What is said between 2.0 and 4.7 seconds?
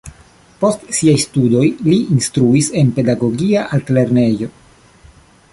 instruis en pedagogia altlernejo.